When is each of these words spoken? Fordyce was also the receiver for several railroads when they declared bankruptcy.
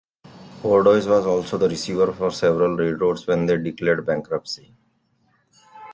Fordyce 0.63 1.05
was 1.05 1.27
also 1.27 1.59
the 1.59 1.69
receiver 1.69 2.11
for 2.11 2.31
several 2.31 2.75
railroads 2.75 3.27
when 3.27 3.45
they 3.45 3.55
declared 3.59 4.03
bankruptcy. 4.03 4.73